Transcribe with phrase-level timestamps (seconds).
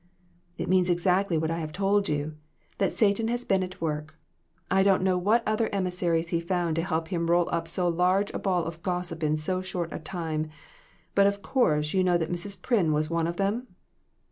[0.57, 2.33] "It means exactly what I have told you
[2.79, 4.15] that Satan has been at work.
[4.71, 8.31] I don't know what other emissaries he found to help him roll up so large
[8.33, 10.49] a ball of gossip in so short a time,
[11.13, 12.59] but, of course, you know that Mrs.
[12.59, 13.67] Pryn was one of them?"